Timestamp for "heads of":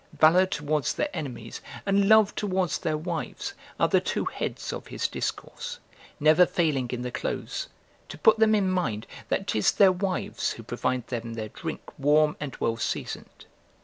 4.25-4.87